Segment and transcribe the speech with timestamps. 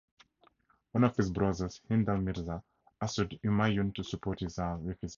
[0.93, 2.63] One of his brothers Hindal Mirza
[2.99, 4.95] assured Humayun to support with his army.